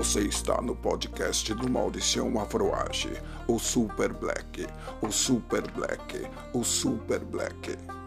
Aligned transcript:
Você 0.00 0.20
está 0.20 0.62
no 0.62 0.74
podcast 0.74 1.52
do 1.52 1.70
Maldição 1.70 2.40
Afroage, 2.40 3.12
o 3.46 3.58
Super 3.58 4.14
Black, 4.14 4.66
o 5.02 5.12
Super 5.12 5.70
Black, 5.72 6.26
o 6.54 6.64
Super 6.64 7.22
Black. 7.22 7.99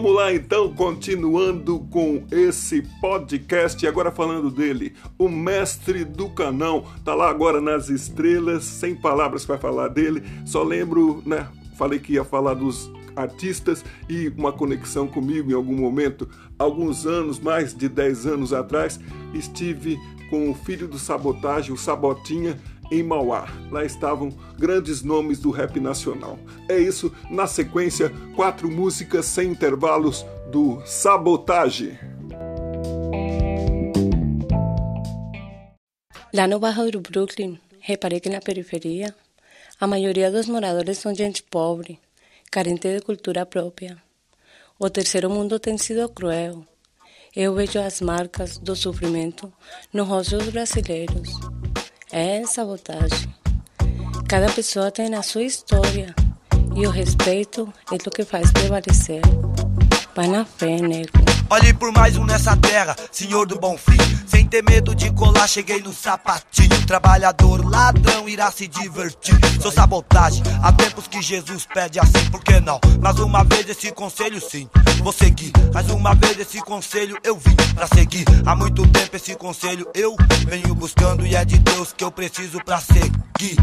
Vamos 0.00 0.14
lá 0.14 0.32
então, 0.32 0.72
continuando 0.72 1.80
com 1.90 2.22
esse 2.30 2.82
podcast, 3.00 3.84
agora 3.84 4.12
falando 4.12 4.48
dele, 4.48 4.94
o 5.18 5.28
mestre 5.28 6.04
do 6.04 6.30
canão, 6.30 6.84
tá 7.04 7.16
lá 7.16 7.28
agora 7.28 7.60
nas 7.60 7.88
estrelas, 7.88 8.62
sem 8.62 8.94
palavras 8.94 9.44
para 9.44 9.58
falar 9.58 9.88
dele, 9.88 10.22
só 10.46 10.62
lembro, 10.62 11.20
né, 11.26 11.48
falei 11.76 11.98
que 11.98 12.12
ia 12.12 12.22
falar 12.22 12.54
dos 12.54 12.88
artistas 13.16 13.84
e 14.08 14.28
uma 14.28 14.52
conexão 14.52 15.08
comigo 15.08 15.50
em 15.50 15.54
algum 15.54 15.74
momento, 15.74 16.28
alguns 16.56 17.04
anos, 17.04 17.40
mais 17.40 17.74
de 17.74 17.88
10 17.88 18.24
anos 18.24 18.52
atrás, 18.52 19.00
estive 19.34 19.98
com 20.30 20.48
o 20.48 20.54
filho 20.54 20.86
do 20.86 20.96
Sabotagem, 20.96 21.72
o 21.72 21.76
Sabotinha, 21.76 22.56
em 22.90 23.02
Mauá. 23.02 23.48
Lá 23.70 23.84
estavam 23.84 24.30
grandes 24.58 25.02
nomes 25.02 25.38
do 25.38 25.50
rap 25.50 25.78
nacional. 25.80 26.38
É 26.68 26.78
isso, 26.78 27.12
na 27.30 27.46
sequência, 27.46 28.12
quatro 28.34 28.70
músicas 28.70 29.26
sem 29.26 29.50
intervalos 29.50 30.24
do 30.50 30.82
Sabotage. 30.86 31.98
Lá 36.32 36.46
no 36.46 36.58
bairro 36.58 36.90
do 36.90 37.00
Brooklyn, 37.00 37.58
reparei 37.80 38.20
que 38.20 38.28
na 38.28 38.40
periferia, 38.40 39.14
a 39.80 39.86
maioria 39.86 40.30
dos 40.30 40.46
moradores 40.46 40.98
são 40.98 41.14
gente 41.14 41.42
pobre, 41.42 41.98
carente 42.50 42.88
de 42.88 43.00
cultura 43.00 43.46
própria. 43.46 43.96
O 44.78 44.90
terceiro 44.90 45.30
mundo 45.30 45.58
tem 45.58 45.76
sido 45.78 46.08
cruel. 46.08 46.64
Eu 47.34 47.54
vejo 47.54 47.78
as 47.78 48.00
marcas 48.00 48.58
do 48.58 48.76
sofrimento 48.76 49.52
nos 49.92 50.06
rostos 50.06 50.48
brasileiros. 50.50 51.57
É 52.10 52.42
sabotagem. 52.46 53.34
Cada 54.26 54.50
pessoa 54.50 54.90
tem 54.90 55.14
a 55.14 55.22
sua 55.22 55.42
história 55.42 56.14
e 56.74 56.86
o 56.86 56.90
respeito 56.90 57.70
é 57.92 57.96
o 57.96 58.10
que 58.10 58.24
faz 58.24 58.50
prevalecer. 58.50 59.20
Vai 60.14 60.26
na 60.26 60.44
fé, 60.44 60.80
nego. 60.80 61.27
Olhe 61.50 61.72
por 61.72 61.90
mais 61.92 62.14
um 62.18 62.26
nessa 62.26 62.54
terra, 62.58 62.94
senhor 63.10 63.46
do 63.46 63.58
bom 63.58 63.76
fim. 63.78 63.96
Sem 64.26 64.46
ter 64.46 64.62
medo 64.62 64.94
de 64.94 65.10
colar, 65.10 65.48
cheguei 65.48 65.80
no 65.80 65.94
sapatinho. 65.94 66.86
Trabalhador, 66.86 67.64
ladrão, 67.64 68.28
irá 68.28 68.50
se 68.50 68.68
divertir. 68.68 69.34
Sou 69.60 69.72
sabotagem, 69.72 70.42
há 70.62 70.70
tempos 70.72 71.08
que 71.08 71.22
Jesus 71.22 71.66
pede 71.72 71.98
assim, 71.98 72.30
por 72.30 72.44
que 72.44 72.60
não? 72.60 72.78
Mais 73.00 73.18
uma 73.18 73.44
vez 73.44 73.66
esse 73.66 73.90
conselho 73.92 74.38
sim, 74.42 74.68
vou 75.02 75.12
seguir. 75.12 75.50
Mais 75.72 75.88
uma 75.88 76.14
vez 76.14 76.38
esse 76.38 76.60
conselho 76.60 77.16
eu 77.24 77.38
vim 77.38 77.56
pra 77.74 77.86
seguir. 77.86 78.26
Há 78.44 78.54
muito 78.54 78.86
tempo 78.86 79.16
esse 79.16 79.34
conselho 79.34 79.90
eu 79.94 80.16
venho 80.46 80.74
buscando 80.74 81.26
e 81.26 81.34
é 81.34 81.46
de 81.46 81.58
Deus 81.58 81.94
que 81.96 82.04
eu 82.04 82.10
preciso 82.10 82.62
pra 82.62 82.78
seguir. 82.78 83.56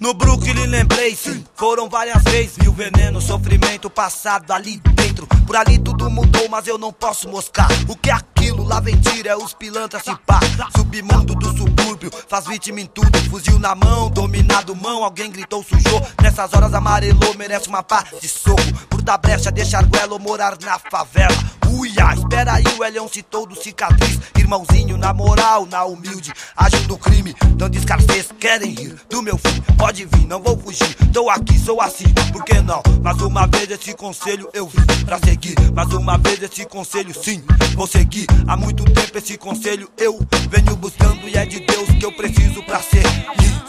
No 0.00 0.14
Brooklyn 0.14 0.66
lembrei, 0.66 1.14
sim, 1.16 1.44
foram 1.56 1.88
várias 1.88 2.22
vezes 2.22 2.56
Mil 2.58 2.72
veneno, 2.72 3.20
sofrimento 3.20 3.90
passado 3.90 4.52
ali 4.52 4.80
metro. 5.20 5.37
Por 5.48 5.56
ali 5.56 5.78
tudo 5.78 6.10
mudou, 6.10 6.46
mas 6.50 6.66
eu 6.66 6.76
não 6.76 6.92
posso 6.92 7.26
moscar 7.26 7.68
O 7.88 7.96
que 7.96 8.10
é 8.10 8.12
aquilo? 8.12 8.62
Lá 8.64 8.80
vem 8.80 8.94
tira, 9.00 9.30
é 9.30 9.34
os 9.36 9.54
pilantras 9.54 10.02
se 10.02 10.14
pá. 10.26 10.40
Submundo 10.76 11.34
do 11.34 11.56
subúrbio, 11.56 12.10
faz 12.28 12.46
vítima 12.46 12.82
em 12.82 12.86
tudo 12.86 13.18
Fuzil 13.30 13.58
na 13.58 13.74
mão, 13.74 14.10
dominado 14.10 14.76
mão, 14.76 15.02
alguém 15.02 15.30
gritou, 15.30 15.64
sujou. 15.64 16.06
Nessas 16.22 16.52
horas 16.52 16.74
amarelou, 16.74 17.34
merece 17.34 17.66
uma 17.66 17.82
pá 17.82 18.04
de 18.20 18.28
soco. 18.28 18.60
Por 18.90 19.00
da 19.00 19.16
brecha, 19.16 19.50
deixar 19.50 19.86
guelo 19.86 20.18
morar 20.18 20.58
na 20.62 20.78
favela. 20.78 21.34
Uia, 21.70 22.12
espera 22.14 22.52
aí, 22.52 22.64
o 22.78 22.84
Elião 22.84 23.08
citou 23.08 23.46
do 23.46 23.56
cicatriz. 23.56 24.20
Irmãozinho, 24.36 24.96
na 24.96 25.12
moral, 25.12 25.66
na 25.66 25.84
humilde 25.84 26.32
Agindo 26.56 26.94
o 26.94 26.98
crime, 26.98 27.36
dando 27.54 27.76
escassez 27.76 28.32
Querem 28.40 28.70
rir 28.72 28.96
do 29.10 29.20
meu 29.20 29.36
fim, 29.36 29.60
pode 29.76 30.06
vir, 30.06 30.26
não 30.26 30.42
vou 30.42 30.58
fugir. 30.58 30.94
Tô 31.12 31.28
aqui, 31.28 31.58
sou 31.58 31.80
assim, 31.80 32.08
por 32.32 32.44
que 32.44 32.60
não? 32.62 32.82
Mais 33.02 33.20
uma 33.20 33.46
vez 33.46 33.70
esse 33.70 33.92
conselho 33.94 34.48
eu 34.54 34.66
vim 34.66 35.04
pra 35.04 35.18
seguir 35.18 35.37
Mais 35.72 35.92
uma 35.92 36.18
vez 36.18 36.42
esse 36.42 36.64
conselho 36.66 37.14
sim, 37.14 37.42
vou 37.74 37.86
seguir. 37.86 38.26
Há 38.46 38.56
muito 38.56 38.84
tempo 38.84 39.18
esse 39.18 39.38
conselho 39.38 39.88
eu 39.96 40.18
venho 40.50 40.76
buscando 40.76 41.28
E 41.28 41.36
é 41.36 41.46
de 41.46 41.60
Deus 41.60 41.88
que 41.90 42.04
eu 42.04 42.12
preciso 42.12 42.62
pra 42.64 42.80
seguir 42.80 43.04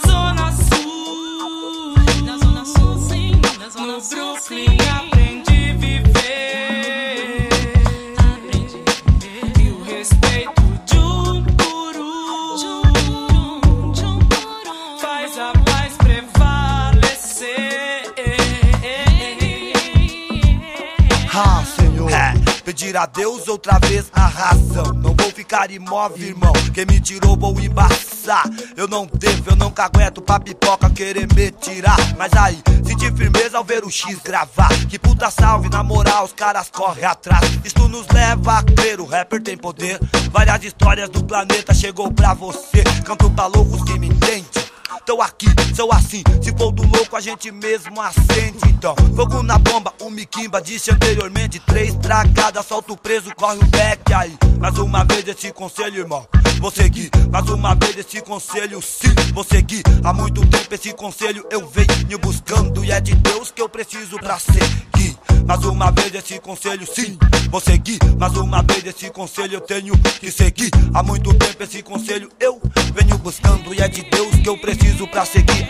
Zona 0.06 0.52
Sul, 0.52 1.94
na 2.26 2.38
Zona 2.38 2.66
Sul, 2.66 3.10
sim, 3.10 3.32
na 3.60 3.70
Zona 3.70 3.94
no 3.94 4.02
Brooklyn 4.02 4.78
aprendi 4.90 5.49
Ah, 21.42 21.64
Senhor. 21.64 22.12
É, 22.12 22.34
pedir 22.66 22.98
a 22.98 23.06
Deus 23.06 23.48
outra 23.48 23.80
vez 23.80 24.12
a 24.12 24.28
razão. 24.28 24.94
Não 24.96 25.16
vou 25.16 25.32
ficar 25.32 25.72
imóvel, 25.72 26.28
irmão. 26.28 26.52
Quem 26.74 26.86
me 26.86 27.00
tirou, 27.00 27.38
vou 27.38 27.58
embaçar. 27.58 28.44
Eu 28.76 28.90
não 28.90 29.06
devo, 29.06 29.52
eu 29.52 29.56
não 29.56 29.72
cagueto 29.72 30.22
pra 30.22 30.38
pipoca 30.38 30.90
querer 30.90 31.34
me 31.34 31.50
tirar. 31.52 31.96
Mas 32.18 32.34
aí, 32.34 32.62
senti 32.86 33.10
firmeza 33.14 33.58
ao 33.58 33.64
ver 33.64 33.86
o 33.86 33.90
X 33.90 34.20
gravar. 34.22 34.68
Que 34.90 35.00
puta 35.00 35.32
salve, 35.32 35.70
na 35.70 35.82
moral, 35.82 36.26
os 36.26 36.34
caras 36.34 36.70
correm 36.70 37.06
atrás. 37.06 37.58
Isto 37.64 37.88
nos 37.88 38.06
leva 38.10 38.60
a 38.60 38.64
crer, 38.64 39.00
o 39.00 39.06
rapper 39.06 39.42
tem 39.42 39.56
poder. 39.56 39.98
Várias 40.32 40.66
histórias 40.66 41.10
do 41.10 41.24
planeta 41.24 41.74
chegou 41.74 42.12
pra 42.12 42.34
você. 42.34 42.84
Canto 43.06 43.30
pra 43.30 43.46
loucos 43.46 43.82
que 43.86 43.98
me 43.98 44.08
entendem. 44.08 44.69
Tô 45.06 45.22
aqui, 45.22 45.48
sou 45.76 45.92
assim. 45.92 46.24
Se 46.42 46.56
for 46.58 46.72
do 46.72 46.84
louco, 46.84 47.16
a 47.16 47.22
gente 47.22 47.52
mesmo 47.52 48.00
acende. 48.02 48.60
Então, 48.68 48.96
fogo 49.16 49.42
na 49.42 49.58
bomba, 49.58 49.94
o 50.02 50.10
Mikimba 50.10 50.62
disse 50.62 50.92
anteriormente. 50.92 51.60
Três 51.60 51.96
tragadas, 51.96 52.66
solta 52.66 52.94
o 52.94 52.98
preso, 52.98 53.34
corre 53.36 53.58
o 53.58 53.66
back 53.66 54.14
aí. 54.14 54.38
Mais 54.60 54.78
uma 54.78 55.04
vez 55.04 55.28
esse 55.28 55.52
conselho, 55.52 55.98
irmão. 55.98 56.28
Vou 56.60 56.72
seguir, 56.72 57.10
mais 57.32 57.48
uma 57.50 57.74
vez 57.74 57.98
esse 57.98 58.22
conselho, 58.22 58.82
sim, 58.82 59.14
vou 59.34 59.46
seguir. 59.46 59.82
Há 60.04 60.12
muito 60.12 60.46
tempo 60.46 60.76
esse 60.76 60.94
conselho 60.94 61.46
eu 61.50 61.66
venho 61.68 62.20
buscando. 62.20 62.84
E 62.84 62.92
é 62.92 63.00
de 63.00 63.16
Deus 63.16 63.50
que 63.50 63.62
eu 63.62 63.70
preciso 63.70 64.18
pra 64.18 64.38
seguir. 64.38 65.18
Mais 65.46 65.64
uma 65.66 65.92
vez 65.92 66.14
esse 66.14 66.40
conselho, 66.40 66.86
sim, 66.88 67.18
vou 67.50 67.60
seguir. 67.60 68.00
Mais 68.18 68.36
uma 68.38 68.62
vez 68.64 68.86
esse 68.86 69.10
conselho 69.10 69.56
eu 69.56 69.62
tenho 69.62 69.98
que 70.20 70.32
seguir. 70.32 70.70
Há 70.94 71.02
muito 71.04 71.34
tempo 71.34 71.64
esse 71.64 71.82
conselho 71.82 72.30
eu 72.40 72.62
venho 72.94 73.18
buscando. 73.18 73.74
E 73.74 73.82
é 73.82 73.88
de 73.88 74.04
Deus 74.04 74.36
que 74.36 74.50
eu 74.50 74.58
preciso 74.58 75.08
pra 75.08 75.26
seguir. 75.26 75.70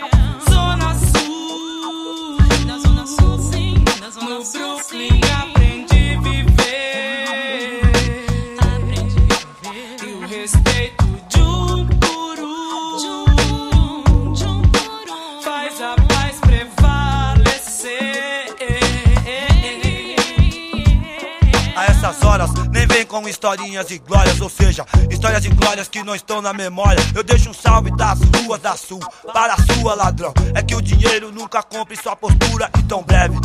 Zona 0.50 0.96
Sul, 0.96 2.38
na 2.66 2.78
Zona 2.80 3.06
Sul, 3.06 3.40
sim, 3.52 3.76
no 4.22 4.44
Brooklyn 4.44 5.22
aprendi 5.42 6.16
a 6.16 6.22
viver. 6.22 7.82
Aprendi 8.60 9.18
a 9.32 9.72
viver. 9.72 10.08
E 10.08 10.14
o 10.14 10.28
respeito 10.28 11.06
de 11.30 11.42
um 11.42 11.88
por 11.88 12.40
um 12.40 13.00
faz 15.42 15.82
a 15.82 15.96
paz 16.08 16.39
horas 22.30 22.52
nem 22.72 22.86
vem 22.86 23.06
com 23.06 23.28
historinhas 23.28 23.90
e 23.90 23.98
glórias, 23.98 24.40
ou 24.40 24.50
seja, 24.50 24.86
histórias 25.10 25.44
e 25.46 25.50
glórias 25.50 25.88
que 25.88 26.04
não 26.04 26.14
estão 26.14 26.42
na 26.42 26.54
memória. 26.54 27.02
Eu 27.16 27.24
deixo 27.24 27.50
um 27.50 27.54
salve 27.54 27.90
das 27.98 28.20
ruas 28.22 28.62
da 28.62 28.78
sul 28.78 29.00
para 29.34 29.56
a 29.56 29.74
sua 29.74 29.96
ladrão. 29.96 30.32
É 30.54 30.62
que 30.62 30.76
o 30.76 30.82
dinheiro 30.82 31.32
nunca 31.32 31.64
compre 31.64 31.98
sua 31.98 32.16
postura 32.16 32.70
e 32.78 32.84
tão 32.84 33.02
breve. 33.02 33.36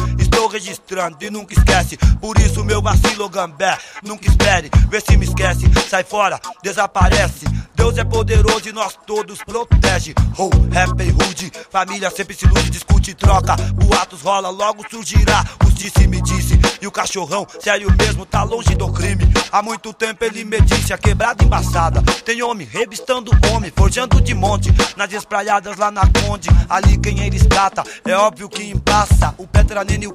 Estou 0.44 0.52
registrando 0.52 1.16
e 1.24 1.30
nunca 1.30 1.54
esquece. 1.54 1.96
Por 2.20 2.38
isso 2.38 2.62
meu 2.62 2.82
vacilo 2.82 3.30
gambé, 3.30 3.78
nunca 4.02 4.28
espere, 4.28 4.70
vê 4.90 5.00
se 5.00 5.16
me 5.16 5.24
esquece. 5.24 5.64
Sai 5.88 6.04
fora, 6.04 6.38
desaparece. 6.62 7.46
Deus 7.74 7.96
é 7.98 8.04
poderoso 8.04 8.68
e 8.68 8.72
nós 8.72 8.96
todos 9.06 9.38
protege. 9.42 10.14
Oh, 10.38 10.50
rap 10.70 11.10
rude, 11.10 11.50
família 11.70 12.10
sempre 12.10 12.34
se 12.34 12.44
ilude, 12.44 12.70
discute 12.70 13.10
e 13.12 13.14
troca. 13.14 13.56
Boatos 13.74 14.20
rola, 14.20 14.48
logo 14.48 14.84
surgirá. 14.88 15.44
Os 15.66 15.74
disse 15.74 16.06
me 16.06 16.20
disse 16.22 16.58
e 16.80 16.86
o 16.86 16.92
cachorrão, 16.92 17.46
sério 17.60 17.92
mesmo, 17.98 18.24
tá 18.24 18.42
longe 18.42 18.74
do 18.74 18.92
crime. 18.92 19.24
Há 19.50 19.62
muito 19.62 19.92
tempo 19.92 20.24
ele 20.24 20.44
me 20.44 20.60
disse 20.60 20.92
a 20.92 20.98
quebrada 20.98 21.42
embaçada. 21.42 22.02
Tem 22.24 22.42
homem 22.42 22.66
revistando 22.66 23.30
homem, 23.52 23.72
forjando 23.74 24.20
de 24.20 24.34
monte. 24.34 24.72
Nas 24.96 25.12
espraiadas 25.12 25.76
lá 25.76 25.90
na 25.90 26.02
Conde, 26.02 26.48
ali 26.68 26.96
quem 26.98 27.20
eles 27.20 27.42
cata. 27.46 27.82
É 28.04 28.14
óbvio 28.14 28.48
que 28.48 28.62
embaça. 28.62 29.34
O 29.36 29.46
Petranene 29.46 30.04
e 30.04 30.08
o 30.08 30.12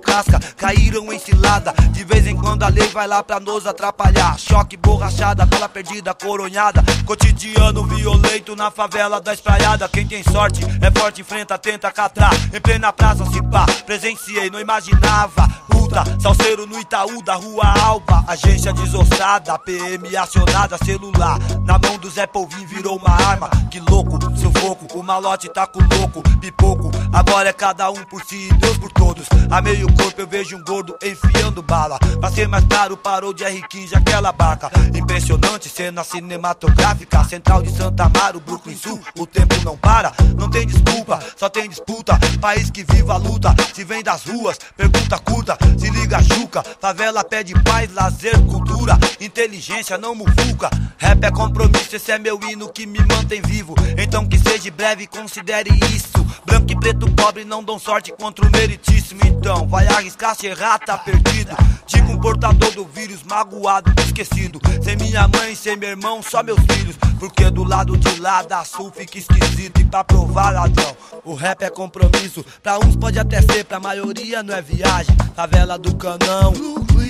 Caíram 0.58 1.12
em 1.12 1.20
cilada. 1.20 1.74
De 1.92 2.04
vez 2.04 2.28
em 2.28 2.36
quando 2.36 2.64
a 2.64 2.70
lei 2.70 2.88
vai 2.88 3.08
lá 3.08 3.24
pra 3.24 3.40
nos 3.40 3.66
atrapalhar. 3.66 4.38
Choque, 4.38 4.78
borrachada, 4.78 5.46
bala 5.46 5.70
perdida, 5.70 6.14
coronhada. 6.14 6.84
Cotidiano 7.06 7.86
violento 7.86 8.56
na 8.56 8.72
favela 8.72 9.22
da 9.22 9.34
espraiada. 9.34 9.88
Quem 9.88 10.08
tem 10.08 10.24
sorte 10.24 10.62
é 10.82 11.00
forte, 11.00 11.22
enfrenta, 11.22 11.58
tenta 11.58 11.92
catar. 11.92 12.32
Em 12.54 12.60
plena 12.60 12.92
praça, 12.92 13.26
se 13.26 13.42
pá, 13.44 13.66
presenciei, 13.86 14.50
não 14.50 14.60
imaginava. 14.60 15.48
Luta, 15.90 16.04
salseiro 16.20 16.68
no 16.68 16.80
Itaú 16.80 17.24
da 17.24 17.34
rua 17.34 17.74
Alba. 17.82 18.24
Agência 18.28 18.72
desossada, 18.72 19.58
PM 19.58 20.16
acionada, 20.16 20.78
celular. 20.86 21.40
Na 21.66 21.80
mão 21.80 21.98
do 21.98 22.10
Zé 22.12 22.28
Polvin 22.28 22.64
virou 22.68 22.98
uma 22.98 23.10
arma. 23.10 23.50
Que 23.72 23.80
louco, 23.80 24.20
sufoco, 24.38 25.00
o 25.00 25.02
malote 25.02 25.50
tá 25.50 25.66
com 25.66 25.80
louco, 25.80 26.22
pipoco. 26.40 26.92
Agora 27.12 27.50
é 27.50 27.54
cada 27.54 27.90
um 27.90 28.04
por 28.06 28.24
si 28.24 28.50
e 28.50 28.54
Deus 28.54 28.78
por 28.78 28.92
todos. 28.92 29.28
A 29.50 29.62
meio 29.62 29.88
corpo 29.94 30.22
eu 30.22 30.28
vejo 30.28 30.58
um 30.58 30.64
gordo 30.64 30.96
enfiando 31.04 31.64
bala. 31.64 31.98
Pra 32.20 32.30
ser 32.30 32.48
mais 32.48 32.66
caro, 32.66 32.96
parou 32.96 33.34
de 33.34 33.44
R15 33.44 33.96
aquela 33.96 34.32
barca. 34.32 34.70
Impressionante 34.94 35.70
cena 35.70 36.04
cinematográfica. 36.04 37.24
Central 37.24 37.64
de 37.64 37.72
Santa 37.72 38.04
Amaro, 38.04 38.40
Brooklyn 38.40 38.78
Sul. 38.78 39.00
O 39.18 39.26
tempo 39.26 39.56
não 39.64 39.76
para, 39.76 40.14
não 40.38 40.50
tem 40.50 40.68
desculpa, 40.68 41.20
só 41.36 41.50
tem 41.50 41.68
disputa. 41.68 42.18
País 42.40 42.70
que 42.70 42.84
viva 42.84 43.14
a 43.14 43.18
luta, 43.18 43.56
se 43.74 43.84
vem 43.84 44.04
das 44.04 44.24
ruas, 44.26 44.60
pergunta 44.78 45.18
curta. 45.20 45.58
Se 45.80 45.90
liga, 45.90 46.22
Juca, 46.22 46.62
favela 46.82 47.24
pede 47.24 47.54
paz, 47.64 47.94
lazer, 47.94 48.38
cultura, 48.46 48.98
inteligência, 49.20 49.98
não 49.98 50.14
mufuca. 50.14 50.70
Rap 50.98 51.24
é 51.24 51.32
compromisso, 51.32 51.96
esse 51.96 52.12
é 52.12 52.20
meu 52.20 52.38
hino 52.44 52.68
que 52.68 52.86
me 52.86 53.00
mantém 53.00 53.42
vivo. 53.42 53.74
Então 53.98 54.28
que 54.28 54.38
seja 54.38 54.70
breve, 54.72 55.08
considere 55.08 55.70
isso. 55.96 56.20
Branco 56.46 56.72
e 56.72 56.76
preto 56.80 57.10
pobre 57.12 57.46
não 57.46 57.64
dão 57.64 57.80
sorte 57.80 58.12
contra 58.12 58.46
o 58.46 58.52
meritíssimo. 58.52 59.22
Então 59.26 59.68
vai 59.68 59.88
arriscar, 59.88 60.36
se 60.36 60.48
errar, 60.48 60.80
tá 60.80 60.98
perdido. 60.98 61.56
Tipo 61.88 62.12
um 62.12 62.20
portador 62.20 62.72
do 62.72 62.86
vírus, 62.86 63.24
magoado, 63.24 63.94
esquecido. 64.02 64.60
Sem 64.84 64.98
minha 64.98 65.28
mãe, 65.28 65.56
sem 65.56 65.78
meu 65.78 65.90
irmão, 65.90 66.22
só 66.22 66.44
meus 66.44 66.60
filhos. 66.60 66.98
Porque 67.20 67.50
do 67.52 67.64
lado 67.64 67.98
de 67.98 68.20
lá 68.20 68.42
da 68.42 68.64
sul 68.64 68.92
fica 68.96 69.18
esquisito. 69.18 69.82
E 69.82 69.84
pra 69.84 70.04
provar, 70.04 70.52
ladrão, 70.52 70.96
o 71.26 71.36
rap 71.36 71.62
é 71.64 71.70
compromisso. 71.70 72.46
Pra 72.64 72.80
uns 72.80 72.96
pode 72.96 73.20
até 73.20 73.42
ser, 73.42 73.66
pra 73.66 73.80
maioria 73.80 74.42
não 74.42 74.56
é 74.56 74.62
viagem. 74.62 75.16
Favela 75.36 75.78
do 75.78 75.94
canão, 75.96 76.54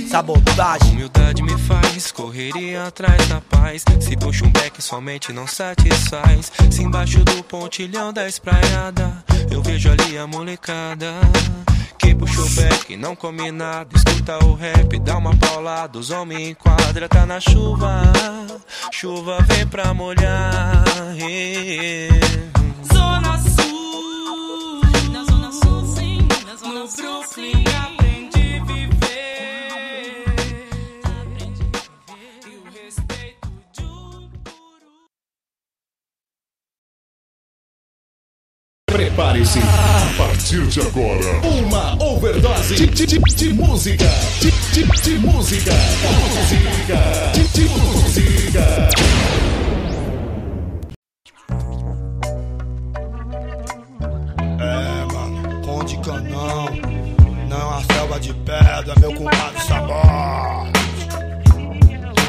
sabotagem. 0.10 0.94
Humildade 0.94 1.44
me 1.44 1.58
faz 1.60 2.12
correria 2.12 2.88
atrás 2.88 3.28
da 3.28 3.40
paz. 3.40 3.84
Se 4.02 4.18
puxa 4.18 4.46
um 4.46 4.52
beck, 4.52 4.82
somente 4.82 5.32
não 5.32 5.46
satisfaz. 5.46 6.52
Se 6.72 6.82
embaixo 6.82 7.24
do 7.24 7.44
pontilhão 7.44 8.12
da 8.12 8.28
espraiada, 8.28 9.24
eu 9.52 9.62
vejo 9.62 9.90
ali 9.92 10.18
a 10.18 10.26
molecada. 10.26 11.14
Quem 12.00 12.16
puxa 12.16 12.42
o 12.42 12.50
beck 12.50 12.98
não 12.98 13.16
come 13.16 13.52
nada. 13.52 13.90
Escuta 13.96 14.44
o 14.46 14.54
rap, 14.54 14.98
dá 15.00 15.18
uma 15.18 15.36
paulada. 15.36 16.00
Os 16.00 16.10
homens 16.10 16.50
enquadra, 16.50 17.08
tá 17.08 17.26
na 17.26 17.40
chuva. 17.40 18.02
Chuva 19.00 19.38
vem 19.44 19.66
pra 19.66 19.94
molhar. 19.94 20.84
Zona 22.94 23.38
Sul, 23.38 24.82
na 25.14 25.24
Zona 25.24 25.52
Sul, 25.54 25.86
sim, 25.96 26.28
na 26.46 26.56
Zona 26.58 26.80
no 26.82 26.88
Brooklyn, 26.90 27.64
aprendi 27.64 27.99
Prepare-se. 39.20 39.60
A 39.60 40.18
partir 40.18 40.66
de 40.68 40.80
agora, 40.80 41.42
uma 41.44 42.02
overdose 42.02 42.74
de, 42.74 42.88
de, 42.88 43.06
de, 43.06 43.20
de 43.20 43.54
música. 43.54 44.06
De, 44.40 44.50
de, 44.50 45.02
de 45.02 45.18
música. 45.20 45.72
Música. 46.38 47.32
De, 47.34 47.48
de 47.50 47.66
música. 47.66 48.90
É, 54.58 55.14
mano, 55.14 55.62
Conde 55.66 55.98
Canão. 55.98 56.70
Não 57.50 57.70
a 57.72 57.84
selva 57.92 58.20
de 58.22 58.34
pedra, 58.34 58.96
meu 59.02 59.14
compadre 59.14 59.62
sabor. 59.68 60.72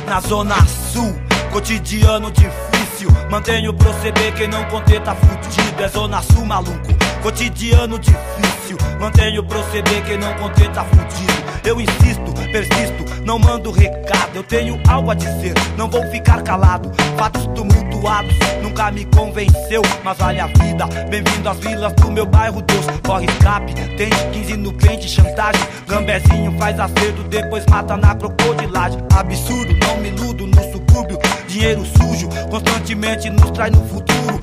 Na 0.08 0.20
Zona 0.22 0.56
Sul, 0.92 1.14
cotidiano 1.52 2.32
difícil. 2.32 3.10
Mantenho 3.30 3.72
proceder, 3.74 4.34
quem 4.34 4.48
não 4.48 4.64
conter 4.64 5.00
tá 5.02 5.14
fudido. 5.14 5.59
É 5.80 5.88
Zona 5.88 6.20
Sul, 6.20 6.44
maluco. 6.44 6.94
Cotidiano 7.22 7.98
difícil. 7.98 8.76
Mantenho 9.00 9.42
proceder, 9.42 10.04
quem 10.04 10.18
não 10.18 10.34
conter 10.34 10.70
tá 10.72 10.84
fudido. 10.84 11.32
Eu 11.64 11.80
insisto, 11.80 12.34
persisto, 12.52 13.24
não 13.24 13.38
mando 13.38 13.70
recado. 13.70 14.36
Eu 14.36 14.42
tenho 14.42 14.78
algo 14.86 15.10
a 15.10 15.14
dizer, 15.14 15.54
não 15.78 15.88
vou 15.88 16.04
ficar 16.10 16.42
calado. 16.42 16.92
Fatos 17.16 17.46
tumultuados 17.54 18.36
nunca 18.62 18.90
me 18.90 19.06
convenceu, 19.06 19.80
mas 20.04 20.18
vale 20.18 20.40
a 20.40 20.48
vida. 20.48 20.84
Bem-vindo 21.08 21.48
às 21.48 21.58
vilas 21.58 21.94
do 21.94 22.10
meu 22.10 22.26
bairro, 22.26 22.60
Deus. 22.60 22.84
Corre 23.02 23.24
escape, 23.24 23.72
tem 23.96 24.10
15 24.32 24.56
no 24.58 24.74
crente, 24.74 25.08
chantagem. 25.08 25.62
Gambezinho 25.86 26.58
faz 26.58 26.78
acerto, 26.78 27.22
depois 27.24 27.64
mata 27.66 27.96
na 27.96 28.14
crocodilagem. 28.14 29.00
Absurdo, 29.16 29.74
não 29.86 29.96
me 29.96 30.08
iludo 30.08 30.46
no 30.46 30.72
subúrbio. 30.72 31.18
Dinheiro 31.48 31.86
sujo, 31.86 32.28
constantemente 32.50 33.30
nos 33.30 33.50
traz 33.50 33.72
no 33.72 33.82
futuro. 33.88 34.39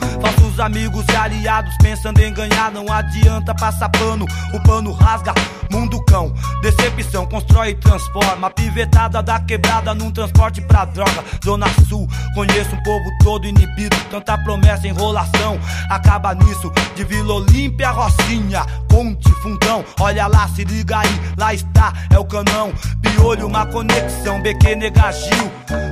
Amigos 0.59 1.05
e 1.07 1.15
aliados 1.15 1.73
pensando 1.81 2.19
em 2.19 2.33
ganhar, 2.33 2.71
não 2.71 2.91
adianta 2.91 3.53
passar 3.53 3.89
pano. 3.89 4.25
O 4.53 4.59
pano 4.63 4.91
rasga, 4.91 5.33
mundo 5.71 6.03
cão. 6.05 6.33
Decepção, 6.61 7.25
constrói 7.27 7.69
e 7.69 7.75
transforma. 7.75 8.49
Pivetada 8.49 9.21
da 9.21 9.39
quebrada 9.39 9.93
num 9.93 10.11
transporte 10.11 10.59
pra 10.61 10.85
droga. 10.85 11.23
Zona 11.45 11.67
Sul, 11.87 12.07
conheço 12.33 12.75
um 12.75 12.83
povo 12.83 13.05
todo 13.23 13.45
inibido. 13.45 13.95
Tanta 14.09 14.37
promessa, 14.39 14.87
enrolação. 14.87 15.59
Acaba 15.89 16.33
nisso, 16.33 16.71
de 16.95 17.03
Vila 17.03 17.35
Olímpia, 17.35 17.91
Rocinha. 17.91 18.65
Conte, 18.89 19.31
fundão, 19.41 19.85
olha 19.99 20.27
lá, 20.27 20.47
se 20.49 20.63
liga 20.63 20.99
aí. 20.99 21.21
Lá 21.37 21.53
está, 21.53 21.93
é 22.09 22.17
o 22.17 22.25
canão. 22.25 22.73
Piolho, 23.01 23.47
uma 23.47 23.65
conexão. 23.67 24.41
BQ 24.41 24.75
Negagil. 24.75 25.51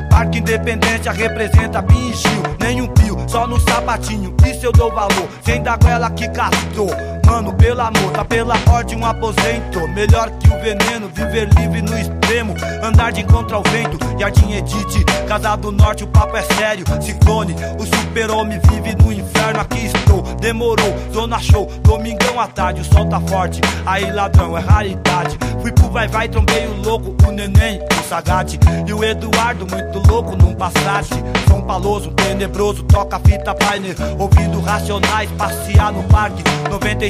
Parque 0.09 0.39
Independência 0.39 1.12
representa 1.12 1.81
Bingil. 1.81 2.44
Nenhum 2.59 2.88
pio, 2.88 3.17
só 3.27 3.45
no 3.45 3.59
sapatinho. 3.59 4.31
Eu 4.63 4.71
dou 4.71 4.91
valor. 4.91 5.29
Sem 5.43 5.61
da 5.61 5.77
goela 5.77 6.09
que 6.11 6.27
castou. 6.29 7.14
Mano, 7.25 7.54
pelo 7.54 7.81
amor, 7.81 8.12
tá 8.13 8.24
pela 8.24 8.56
ordem 8.69 8.98
um 8.98 9.06
aposento. 9.06 9.88
Melhor 9.89 10.30
que 10.31 10.48
o 10.48 10.60
veneno, 10.60 11.10
viver 11.10 11.50
livre 11.60 11.81
no 11.81 11.98
extremo. 11.98 12.56
Andar 12.83 13.12
de 13.12 13.22
encontro 13.22 13.56
ao 13.56 13.63
vento. 13.63 13.98
Jardim 14.20 14.53
Edite, 14.53 15.03
Casa 15.27 15.55
do 15.55 15.72
Norte, 15.72 16.03
o 16.03 16.08
papo 16.08 16.38
é 16.38 16.44
sério. 16.44 16.86
Ciclone, 17.01 17.55
o 17.79 17.86
super-homem 17.86 18.60
vive 18.70 18.96
no 18.96 19.12
inferno. 19.12 19.60
Aqui 19.60 19.88
estou, 19.88 20.22
demorou, 20.39 20.94
zona 21.13 21.39
show. 21.39 21.70
Domingão 21.82 22.39
à 22.39 22.48
tarde, 22.48 22.82
o 22.82 22.86
sol 22.86 23.05
tá 23.08 23.20
forte. 23.20 23.60
Aí 23.86 24.12
ladrão, 24.12 24.58
é 24.58 24.62
raridade. 24.62 25.38
Fui 25.62 25.72
pro 25.72 25.89
vai 25.89 26.08
vai, 26.08 26.27
trombei 26.29 26.67
o 26.67 26.82
louco, 26.84 27.15
o 27.27 27.32
neném, 27.32 27.79
o 28.00 28.08
Sagate. 28.08 28.60
E 28.86 28.94
o 28.94 29.03
Eduardo, 29.03 29.65
muito 29.65 30.01
louco 30.08 30.36
num 30.36 30.53
Passat. 30.53 31.08
São 31.48 31.62
Paloso, 31.62 32.12
tenebroso, 32.12 32.84
toca 32.84 33.20
fita 33.20 33.53
Pioneer. 33.55 33.96
Ouvindo 34.20 34.62
racionais, 34.62 35.29
passear 35.32 35.91
no 35.91 36.03
parque. 36.03 36.44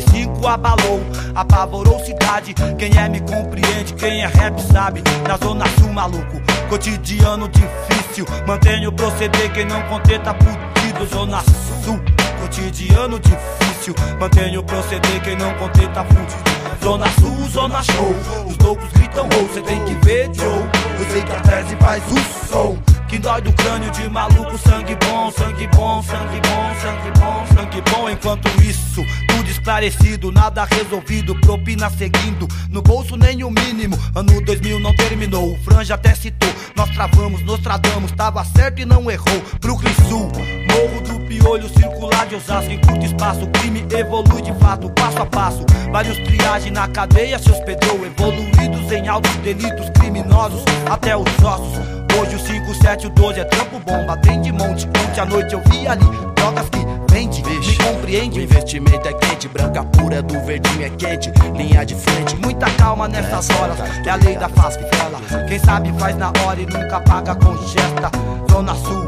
95 0.05 0.47
abalou, 0.47 1.01
apavorou 1.33 2.00
cidade. 2.00 2.53
Quem 2.53 2.97
é 2.97 3.09
me 3.09 3.19
compreende, 3.21 3.93
quem 3.93 4.21
é 4.21 4.27
rap 4.27 4.59
sabe. 4.62 5.01
Na 5.27 5.38
zona 5.38 5.65
sul, 5.79 5.91
maluco, 5.91 6.41
cotidiano 6.69 7.50
difícil. 7.50 8.25
Mantenho 8.47 8.91
proceder, 8.91 9.51
quem 9.53 9.65
não 9.65 9.81
conter 9.83 10.21
tá 10.21 10.33
fudido. 10.35 11.05
Zona 11.07 11.41
sul, 11.83 12.00
cotidiano 12.41 13.19
difícil. 13.19 13.95
Mantenho 14.19 14.63
proceder, 14.63 15.21
quem 15.21 15.35
não 15.35 15.53
conter 15.55 15.91
tá 15.91 16.03
fudido. 16.05 16.55
Zona 16.83 17.07
sul, 17.19 17.50
zona 17.50 17.83
show. 17.83 18.15
Os 18.47 18.57
loucos 18.57 18.89
gritam 18.93 19.27
gol, 19.29 19.50
cê 19.53 19.62
tem 19.62 19.83
que 19.85 19.93
ver, 20.05 20.29
Joe. 20.33 20.69
Eu 21.00 21.12
sei 21.12 21.24
que 21.24 21.31
a 21.31 21.39
tese 21.41 21.75
faz 21.77 22.03
o 22.12 22.47
som. 22.47 22.94
Que 23.07 23.19
dói 23.19 23.41
do 23.41 23.53
crânio 23.53 23.91
de 23.91 24.09
maluco, 24.09 24.57
sangue 24.57 24.95
bom, 24.95 25.31
sangue 25.31 25.67
bom, 25.67 26.01
sangue 26.01 26.41
bom, 26.41 26.74
sangue 26.81 27.19
bom, 27.19 27.45
sangue 27.55 27.81
bom. 27.89 28.09
Enquanto 28.09 28.47
isso, 28.62 29.01
tudo 29.27 29.50
esclarecido, 29.50 30.31
nada 30.31 30.65
resolvido, 30.65 31.35
propina 31.39 31.89
seguindo. 31.89 32.47
No 32.69 32.81
bolso 32.81 33.15
nem 33.15 33.43
o 33.43 33.50
mínimo, 33.50 33.97
ano 34.15 34.41
2000 34.41 34.79
não 34.79 34.95
terminou. 34.95 35.53
O 35.53 35.57
Franja 35.63 35.95
até 35.95 36.13
citou, 36.15 36.51
nós 36.75 36.89
travamos, 36.89 37.41
nos 37.43 37.59
tradamos, 37.59 38.12
tava 38.12 38.43
certo 38.43 38.81
e 38.81 38.85
não 38.85 39.09
errou. 39.09 39.41
Brooklyn 39.62 39.93
Sul, 40.09 40.31
morro 40.67 41.01
do 41.01 41.25
pior 41.27 41.35
olho 41.45 41.69
circular 41.69 42.25
de 42.27 42.35
Osasco 42.35 42.71
em 42.71 42.79
curto 42.79 43.05
espaço. 43.05 43.43
O 43.43 43.47
crime 43.47 43.85
evolui 43.91 44.41
de 44.41 44.53
fato, 44.59 44.89
passo 44.89 45.21
a 45.21 45.25
passo. 45.25 45.65
Vários 45.91 46.17
triagem 46.17 46.71
na 46.71 46.88
cadeia 46.88 47.39
se 47.39 47.50
hospedou. 47.50 48.05
Evoluídos 48.05 48.91
em 48.91 49.07
altos 49.07 49.33
delitos 49.38 49.89
criminosos 49.91 50.63
até 50.89 51.15
os 51.15 51.27
ossos. 51.43 52.04
Hoje 52.19 52.36
o 52.36 52.39
5, 52.39 52.75
7, 52.75 53.07
o 53.07 53.10
12 53.10 53.39
é 53.39 53.43
trampo 53.45 53.79
bomba. 53.79 54.17
Tem 54.17 54.41
de 54.41 54.51
monte, 54.51 54.88
ontem 54.88 55.19
à 55.19 55.25
noite 55.25 55.53
eu 55.53 55.62
vi 55.69 55.88
ali 55.88 56.05
drogas 56.36 56.69
que 56.69 56.79
vende. 57.12 57.43
Me 57.43 57.77
compreende? 57.77 58.39
O 58.39 58.43
investimento 58.43 59.07
é 59.07 59.13
quente, 59.13 59.48
branca 59.48 59.84
pura 59.84 60.22
do 60.22 60.39
verdinho 60.45 60.86
é 60.86 60.89
quente, 60.89 61.31
linha 61.55 61.86
de 61.86 61.95
frente. 61.95 62.36
Muita 62.38 62.69
calma 62.72 63.07
nessas 63.07 63.50
horas, 63.50 63.77
é 64.05 64.10
a 64.10 64.15
lei 64.15 64.38
da 64.38 64.50
faz 64.50 64.77
que 64.77 64.86
fala. 64.95 65.19
Quem 65.48 65.60
sabe 65.60 65.93
faz 66.00 66.15
na 66.17 66.31
hora 66.45 66.60
e 66.60 66.65
nunca 66.65 67.01
paga 67.01 67.36
com 67.36 67.57
gesta. 67.67 68.12
Zona 68.50 68.75
Sul, 68.75 69.05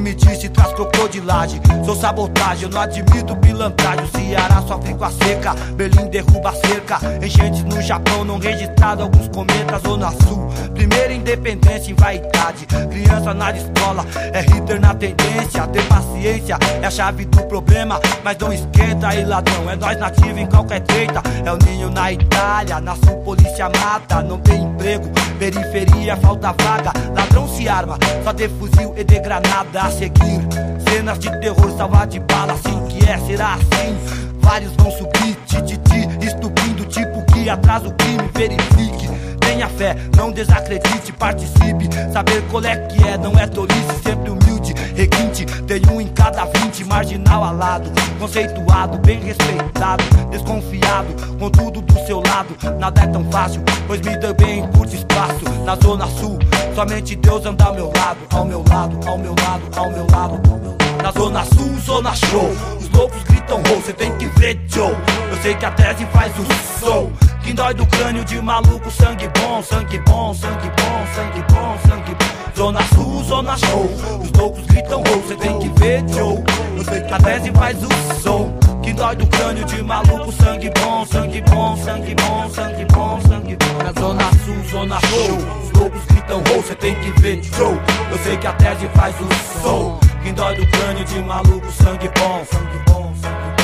me 0.00 0.14
disse, 0.14 0.48
traz 0.48 0.72
crocodilagem. 0.72 1.60
Sou 1.84 1.96
sabotagem, 1.96 2.64
eu 2.64 2.70
não 2.70 2.80
admito 2.80 3.36
pilantragem. 3.36 4.04
O 4.04 4.08
Ceará 4.08 4.56
com 4.96 5.04
a 5.04 5.10
seca, 5.10 5.54
Berlim 5.74 6.08
derruba 6.08 6.50
a 6.50 6.54
cerca. 6.54 6.98
Enchentes 7.24 7.62
no 7.64 7.80
Japão, 7.80 8.24
não 8.24 8.38
registrado 8.38 9.02
alguns 9.02 9.28
cometas. 9.28 9.82
Zona 9.82 10.10
Sul, 10.10 10.48
primeira 10.74 11.12
independência 11.12 11.92
em 11.92 11.94
vaidade. 11.94 12.66
Criança 12.66 13.34
na 13.34 13.52
escola, 13.52 14.04
é 14.32 14.40
hitter 14.40 14.80
na 14.80 14.94
tendência. 14.94 15.66
Ter 15.68 15.82
paciência 15.84 16.58
é 16.82 16.86
a 16.86 16.90
chave 16.90 17.24
do 17.26 17.42
problema, 17.44 18.00
mas 18.24 18.36
não 18.38 18.52
esquenta 18.52 19.08
aí, 19.08 19.24
ladrão. 19.24 19.70
É 19.70 19.76
nós 19.76 19.98
nativo 19.98 20.38
em 20.38 20.46
qualquer 20.46 20.80
treta. 20.80 21.22
É 21.44 21.52
o 21.52 21.58
ninho 21.58 21.90
na 21.90 22.12
Itália, 22.12 22.80
na 22.80 22.94
sul 22.96 23.16
polícia 23.24 23.68
mata, 23.68 24.22
não 24.22 24.38
tem 24.38 24.62
emprego. 24.62 25.08
Periferia, 25.38 26.16
falta 26.16 26.54
vaga, 26.62 26.92
ladrão 27.14 27.46
se 27.48 27.68
arma, 27.68 27.98
só 28.24 28.32
de 28.32 28.48
fuzil 28.48 28.94
e 28.96 29.04
de 29.04 29.18
granada 29.18 29.85
a 29.86 29.90
seguir. 29.90 30.40
Cenas 30.88 31.18
de 31.18 31.30
terror, 31.40 31.76
salvar 31.76 32.06
de 32.06 32.18
bala, 32.20 32.54
assim 32.54 32.86
que 32.88 33.08
é, 33.08 33.18
será 33.18 33.54
assim. 33.54 33.96
Vários 34.40 34.72
vão 34.76 34.90
subir, 34.90 35.36
tititi, 35.46 36.08
estupindo, 36.24 36.84
tipo 36.86 37.24
que 37.32 37.48
atrasa 37.48 37.88
o 37.88 37.92
crime, 37.94 38.28
verifique. 38.34 39.08
Tenha 39.46 39.68
fé, 39.68 39.96
não 40.16 40.32
desacredite, 40.32 41.12
participe. 41.12 41.88
Saber 42.12 42.42
qual 42.50 42.64
é 42.64 42.76
que 42.88 43.06
é, 43.06 43.16
não 43.16 43.38
é 43.38 43.46
tolice, 43.46 44.02
sempre 44.02 44.30
humilde, 44.30 44.74
requinte. 44.94 45.46
Tem 45.66 45.80
um 45.88 46.00
em 46.00 46.08
cada 46.08 46.44
vinte, 46.46 46.84
marginal 46.84 47.44
alado, 47.44 47.88
conceituado, 48.18 48.98
bem 48.98 49.20
respeitado, 49.20 50.02
desconfiado, 50.30 51.06
com 51.38 51.48
tudo 51.48 51.80
do 51.80 52.06
seu 52.06 52.20
lado. 52.20 52.56
Nada 52.78 53.02
é 53.02 53.06
tão 53.06 53.24
fácil, 53.30 53.62
pois 53.86 54.00
me 54.00 54.16
deu 54.16 54.34
bem 54.34 54.58
em 54.58 54.66
curto 54.72 54.96
espaço. 54.96 55.44
Na 55.64 55.76
zona 55.76 56.06
sul, 56.08 56.38
somente 56.74 57.14
Deus 57.14 57.46
anda 57.46 57.64
ao 57.66 57.74
meu 57.74 57.92
lado, 57.96 58.18
ao 58.30 58.44
meu 58.44 58.64
lado, 58.68 58.98
ao 59.08 59.16
meu 59.16 59.34
lado, 59.44 59.78
ao 59.78 59.90
meu 59.90 60.06
lado. 60.10 60.75
Na 61.06 61.12
zona 61.12 61.44
sul, 61.44 61.78
zona 61.86 62.12
show. 62.16 62.50
Os 62.80 62.88
loucos 62.90 63.22
gritam 63.22 63.62
roll, 63.68 63.80
cê 63.80 63.92
tem 63.92 64.10
que 64.16 64.26
ver 64.40 64.58
Joe. 64.66 64.90
Eu 65.30 65.36
sei 65.40 65.54
que 65.54 65.64
a 65.64 65.70
tese 65.70 66.04
faz 66.06 66.32
o 66.36 66.80
som. 66.80 67.12
Que 67.44 67.52
dói 67.52 67.74
do 67.74 67.86
crânio 67.86 68.24
de 68.24 68.42
maluco, 68.42 68.90
sangue 68.90 69.28
bom, 69.38 69.62
sangue 69.62 70.00
bom, 70.00 70.34
sangue 70.34 70.68
bom, 70.68 71.06
sangue 71.14 71.44
bom, 71.52 71.78
sangue 71.88 72.12
bom. 72.12 72.56
Zona 72.56 72.80
sul, 72.92 73.22
zona 73.22 73.56
show. 73.56 73.88
Os 74.20 74.32
loucos 74.32 74.66
gritam 74.66 75.04
roll, 75.04 75.22
cê 75.28 75.36
tem 75.36 75.56
que 75.60 75.68
ver 75.78 76.04
Joe. 76.08 76.42
Eu 76.76 76.84
sei 76.84 77.00
que 77.02 77.14
a 77.14 77.18
tese 77.18 77.52
faz 77.52 77.76
o 77.84 78.20
som. 78.20 78.58
Que 78.82 78.92
dói 78.92 79.14
do 79.14 79.28
crânio 79.28 79.64
de 79.64 79.82
maluco, 79.84 80.32
sangue 80.32 80.72
bom, 80.80 81.06
sangue 81.06 81.40
bom, 81.42 81.76
sangue 81.76 82.16
bom, 82.16 82.50
sangue 82.50 82.84
bom, 82.86 83.20
sangue 83.20 83.56
bom. 83.56 83.84
Na 83.84 84.00
zona 84.00 84.24
sul, 84.44 84.70
zona 84.72 84.98
show. 85.02 85.36
Os 85.62 85.70
loucos 85.78 86.04
gritam 86.06 86.42
roll, 86.48 86.64
cê 86.64 86.74
tem 86.74 86.96
que 86.96 87.10
ver 87.20 87.40
Joe. 87.44 87.78
Eu 88.10 88.18
sei 88.24 88.36
que 88.36 88.46
a 88.48 88.52
tese 88.54 88.88
faz 88.92 89.14
o 89.20 89.62
som. 89.62 90.00
Quem 90.26 90.34
dói 90.34 90.56
do 90.56 90.66
crânio 90.66 91.04
de 91.04 91.20
maluco, 91.20 91.70
sangue 91.70 92.10
bom, 92.18 92.44
sangue 92.50 92.78
bom, 92.90 93.14
sangue 93.14 93.54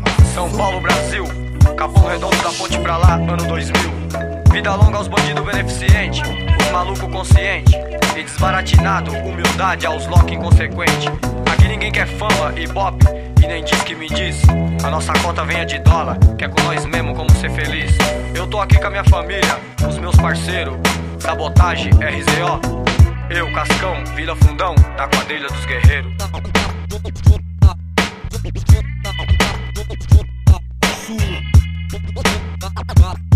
bom. 0.00 0.24
São 0.32 0.50
Paulo, 0.50 0.80
Brasil. 0.80 1.26
Capão 1.76 2.06
Redondo 2.06 2.36
da 2.38 2.50
ponte 2.52 2.78
pra 2.78 2.96
lá, 2.96 3.16
ano 3.16 3.44
2000. 3.48 3.74
Vida 4.50 4.74
longa 4.74 4.96
aos 4.96 5.08
bandidos 5.08 5.44
beneficentes, 5.44 6.22
os 6.58 6.70
maluco 6.70 7.06
consciente 7.10 7.76
e 8.16 8.22
desbaratinado, 8.22 9.14
humildade 9.14 9.84
aos 9.84 10.06
lock 10.06 10.32
inconsequente. 10.32 11.06
Aqui 11.52 11.68
ninguém 11.68 11.92
quer 11.92 12.06
fama 12.06 12.58
e 12.58 12.66
bop 12.66 12.96
e 13.44 13.46
nem 13.46 13.62
diz 13.62 13.82
que 13.82 13.94
me 13.94 14.08
diz. 14.08 14.40
A 14.82 14.90
nossa 14.90 15.12
conta 15.22 15.44
venha 15.44 15.66
de 15.66 15.80
dólar, 15.80 16.16
que 16.38 16.46
é 16.46 16.48
com 16.48 16.62
nós 16.62 16.86
mesmo 16.86 17.14
como 17.14 17.30
ser 17.32 17.50
feliz. 17.50 17.94
Eu 18.34 18.46
tô 18.46 18.58
aqui 18.58 18.78
com 18.80 18.86
a 18.86 18.90
minha 18.90 19.04
família, 19.04 19.60
os 19.86 19.98
meus 19.98 20.16
parceiros, 20.16 20.76
sabotagem, 21.18 21.92
RZO. 21.92 22.81
Eu, 23.34 23.50
Cascão, 23.54 24.04
Vila 24.14 24.36
Fundão, 24.36 24.74
da 24.94 25.08
quadrilha 25.08 25.48
dos 25.48 25.64
guerreiros. 25.64 26.12
Zona 32.62 33.31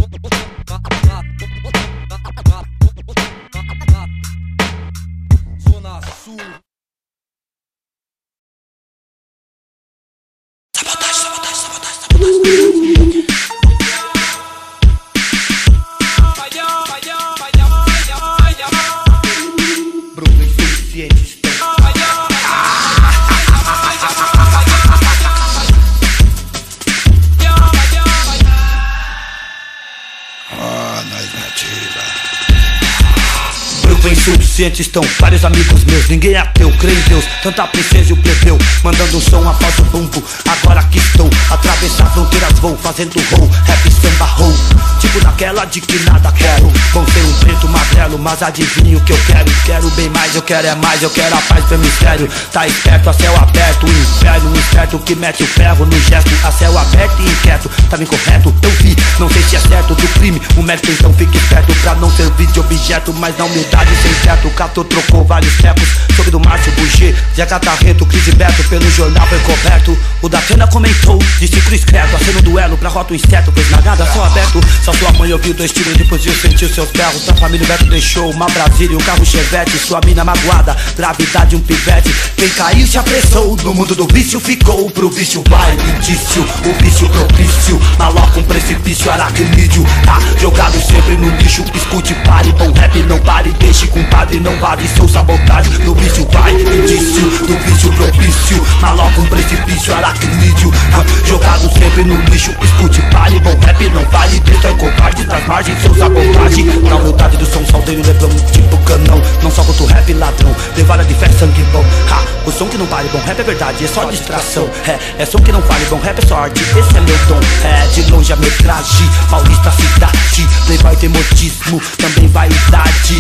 Brooklyn 34.57 34.57
suficiente 34.57 34.81
estão 34.81 35.03
vários 35.21 35.45
amigos 35.45 35.85
meus. 35.85 36.09
Ninguém 36.09 36.33
é 36.33 36.39
ateu, 36.39 36.73
crê 36.79 36.91
em 36.91 37.01
Deus. 37.09 37.25
Tanto 37.43 37.61
a 37.61 37.67
princesa 37.67 38.11
e 38.11 38.13
o 38.15 38.17
plebeu. 38.17 38.57
Mandando 38.83 39.21
som 39.21 39.47
após 39.47 39.79
o 39.79 39.83
bumbo. 39.85 40.25
Agora 40.49 40.83
que 40.85 40.99
estou. 40.99 41.29
Atravessar 41.51 42.07
fronteiras 42.13 42.59
vou 42.61 42.77
fazendo 42.79 43.21
roll. 43.33 43.51
Rap 43.67 43.93
samba 43.93 44.25
roll. 44.25 44.55
Tipo 44.99 45.23
naquela 45.23 45.67
de 45.67 45.81
que 45.83 45.99
nada 46.11 46.33
quero. 46.33 46.73
Vão 46.93 47.07
ser 47.07 47.21
um 47.21 47.33
preto 47.35 47.69
magrelo, 47.69 48.19
mas 48.19 48.43
adivinha 48.43 48.97
o 48.97 49.01
que 49.03 49.13
eu 49.13 49.19
quero. 49.27 49.53
Quero 49.67 49.91
bem 49.91 50.09
mais, 50.09 50.35
eu 50.35 50.43
quero 50.43 50.67
é 50.67 50.75
mais. 50.75 51.03
Eu 51.03 51.11
quero 51.11 51.35
a 51.37 51.41
paz 51.43 51.65
pro 51.67 51.79
mistério. 51.79 52.29
Tá 52.51 52.67
esperto, 52.67 53.11
a 53.11 53.13
céu 53.13 53.37
aberto. 53.37 53.87
O 53.87 53.91
inferno, 53.91 54.51
um 54.51 54.59
esperto 54.59 54.99
que 55.01 55.15
mete 55.15 55.43
o 55.43 55.47
ferro 55.47 55.85
no 55.85 56.01
gesto. 56.01 56.31
A 56.45 56.51
céu 56.51 56.77
aberto 56.79 57.21
e 57.21 57.29
inquieto. 57.29 57.71
Tava 57.91 58.03
incorreto, 58.03 58.55
eu 58.63 58.71
vi. 58.71 58.97
Não 59.19 59.29
sei 59.29 59.43
se 59.43 59.57
é 59.57 59.61
certo 59.61 59.95
do 59.95 60.09
crime. 60.15 60.41
O 60.57 60.63
mérito 60.63 60.91
então 60.91 61.13
fique 61.13 61.37
esperto 61.37 61.75
pra 61.83 61.95
não 61.97 62.11
servir 62.11 62.47
de 62.47 62.61
objeto. 62.61 63.13
Mas 63.13 63.37
na 63.37 63.45
humildade 63.45 63.95
sem 63.97 64.15
teto. 64.23 64.46
O 64.47 64.51
Cato 64.51 64.85
trocou 64.85 65.25
vários 65.25 65.57
tecos. 65.57 65.89
Sobre 66.15 66.31
do 66.31 66.39
Márcio 66.39 66.73
Bugê. 66.73 67.15
Zé 67.35 67.45
Catarreto, 67.45 68.07
Cris 68.07 68.29
e 68.29 68.33
Beto. 68.33 68.63
Pelo 68.65 68.89
jornal 68.93 69.27
foi 69.27 69.39
coberto. 69.41 69.99
O 70.23 70.29
da 70.29 70.41
Tena 70.41 70.67
comentou. 70.69 71.19
Disse 71.41 71.61
Cris 71.63 71.85
Credo. 71.85 72.15
Acendo 72.15 72.39
um 72.39 72.43
duelo 72.43 72.77
pra 72.79 72.89
rota 72.89 73.13
o 73.13 73.17
inseto. 73.17 73.51
Pois 73.53 73.69
na 73.71 73.81
nada 73.81 74.07
só 74.13 74.25
aberto. 74.25 74.61
Só 74.85 74.93
sua 74.93 75.13
mãe 75.13 75.33
ouviu 75.33 75.53
dois 75.53 75.73
tiros 75.73 75.95
e 75.95 75.99
depois 75.99 76.23
viu 76.23 76.33
sentiu 76.35 76.69
seus 76.69 76.91
berros. 76.93 77.23
Pra 77.25 77.35
família 77.35 77.65
o 77.65 77.69
Beto 77.69 77.85
deixou 77.87 78.31
uma 78.31 78.47
Brasília. 78.47 78.97
Um 78.97 79.01
carro 79.01 79.27
chevette. 79.27 79.77
Sua 79.79 80.01
mina 80.05 80.25
magoada. 80.25 80.77
Gravidade 80.97 81.57
um 81.57 81.61
pivete. 81.61 82.15
Quem 82.37 82.49
caiu 82.51 82.87
se 82.87 82.99
apressou. 82.99 83.57
No 83.65 83.75
mundo 83.75 83.97
do 83.97 84.07
vício 84.07 84.39
ficou. 84.39 84.89
Pro 84.91 85.11
vício 85.11 85.43
vai 85.49 85.75
indício. 85.75 86.43
O 86.65 86.83
vício 86.83 87.09
propício. 87.09 87.81
Maloca 87.99 88.39
um 88.39 88.45
precipício. 88.45 89.11
Aracnídeo. 89.11 89.85
Tá 90.05 90.21
jogado 90.41 90.81
sempre 90.81 91.17
no 91.17 91.29
lixo. 91.37 91.65
Escute, 91.75 92.15
pare. 92.25 92.53
Bom 92.53 92.73
rap 92.73 92.97
não 93.03 93.19
pare. 93.19 93.53
Deixe 93.59 93.89
compadre. 93.89 94.36
Não 94.41 94.55
vale 94.59 94.87
seu 94.89 95.09
sabotagem. 95.09 95.73
No 95.85 95.95
vício 95.95 96.27
vai 96.31 96.53
indício. 96.53 97.23
Do 97.47 97.57
vício 97.65 97.93
propício. 97.93 98.67
Maloca 98.81 99.21
um 99.21 99.27
precipício. 99.27 99.95
Aracnídeo. 99.95 100.71
Tá 100.91 101.05
jogado 101.25 101.73
sempre 101.73 102.05
no 102.05 102.21
lixo. 102.31 102.55
Escute, 102.63 103.01
pare. 103.11 103.39
Bom 103.41 103.57
rap 103.65 103.89
não 103.91 104.05
vale. 104.07 104.39
Deixa 104.41 104.69
covarde 104.75 105.25
das 105.25 105.47
margens. 105.47 105.81
Seu 105.81 105.95
sabotagem. 105.95 106.65
Na 106.83 106.97
humildade 106.97 107.37
do 107.39 107.47
som 107.47 107.65
salteiro. 107.65 108.03
Lebrão 108.07 108.31
tipo 108.53 108.77
canão. 108.85 109.21
Não 109.43 109.51
só 109.51 109.65
contra 109.65 109.83
o 109.83 109.87
rap 109.87 110.13
ladrão. 110.13 110.55
Devara 110.75 111.05
de 111.05 111.15
fé, 111.15 111.29
sangue 111.31 111.63
bom. 111.73 111.85
Ha, 112.11 112.49
o 112.49 112.53
som 112.53 112.67
que 112.67 112.77
não 112.77 112.87
vale. 112.87 113.09
Bom 113.09 113.21
rap 113.25 113.41
é 113.41 113.45
verdade. 113.45 113.85
É 113.85 113.89
só 113.89 114.05
distração. 114.05 114.69
É, 114.87 115.23
é 115.23 115.27
som 115.27 115.39
que 115.39 115.51
não 115.51 115.61
vale. 115.63 115.85
Bom 115.87 115.99
rap 115.99 116.23
é 116.23 116.27
só 116.27 116.37
arte. 116.37 116.63
Esse 116.63 116.97
é 116.97 117.01
meu 117.01 117.19
dom. 117.27 117.41
É 117.65 117.87
de 117.89 118.11
longe 118.11 118.33
a 118.33 118.37
metragem. 118.37 119.11
Paulista 119.31 119.71
cidade. 119.71 120.47
Playboy 120.67 120.97
tem 120.97 121.09
modismo. 121.09 121.81
Também 121.99 122.29
vaidade. 122.29 123.17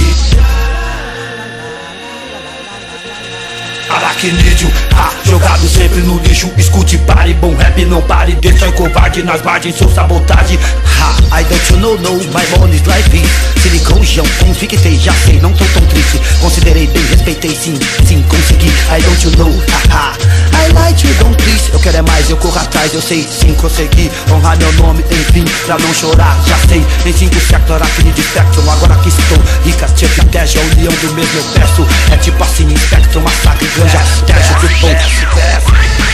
Aracnídeo, 4.16 4.73
ah, 4.94 5.12
jogado 5.25 5.68
sempre 5.68 6.00
no 6.00 6.18
lixo. 6.20 6.50
Escute, 6.56 6.96
pare, 6.99 7.35
bom 7.35 7.54
rap, 7.54 7.85
não 7.85 8.00
pare 8.00 8.32
Destrói 8.37 8.73
covarde 8.73 9.23
nas 9.23 9.42
margens, 9.42 9.76
sou 9.76 9.90
sabotagem. 9.92 10.58
Ha, 10.99 11.38
I 11.38 11.44
don't 11.44 11.73
you 11.73 11.78
know, 11.80 11.99
no, 11.99 12.12
my 12.32 12.58
money's 12.58 12.80
life 12.87 13.14
is 13.14 13.62
Silicojão, 13.62 14.25
convictei, 14.38 14.99
já 14.99 15.12
sei, 15.12 15.38
não 15.40 15.52
tô 15.52 15.64
tão 15.66 15.85
triste. 15.87 16.18
Considerei 16.40 16.87
bem, 16.87 17.04
respeitei, 17.06 17.50
sim, 17.54 17.78
sim, 18.06 18.23
consegui. 18.23 18.68
I 18.68 19.02
don't 19.02 19.26
you 19.26 19.32
know, 19.37 19.62
haha 19.90 20.16
I 20.52 20.73
like 20.73 21.06
you, 21.06 21.12
don't 21.16 21.37
please. 21.37 21.70
Eu 21.73 21.80
quero 21.80 21.99
é 21.99 22.02
mais, 22.02 22.30
eu 22.30 22.37
corro 22.38 22.58
atrás, 22.58 22.94
eu 22.94 23.02
sei, 23.02 23.23
sim, 23.23 23.52
consegui. 23.54 24.11
Honrar 24.30 24.56
meu 24.56 24.73
nome, 24.75 25.04
enfim, 25.11 25.44
pra 25.66 25.78
não 25.78 25.92
chorar, 25.92 26.40
já 26.46 26.56
sei. 26.68 26.85
Em 27.04 27.12
cinco 27.12 27.38
sector, 27.40 27.76
aracnídeo, 27.76 28.25
spectrum 28.25 28.70
Agora 28.70 28.94
que 28.96 29.08
estou 29.08 29.38
rica, 29.64 29.88
chefe, 29.96 30.25
cash, 30.26 30.56
a 30.56 30.61
união 30.61 30.92
do 30.92 31.12
mesmo 31.14 31.38
eu 31.38 31.44
peço 31.54 31.87
É 32.12 32.16
tipo 32.16 32.42
assim, 32.42 32.75
spectrum, 32.76 33.20
massacre, 33.20 33.68
ganja, 33.76 33.99
cash, 34.26 34.54
que 34.60 34.68
bom 34.80 34.94
Ha, 34.94 36.05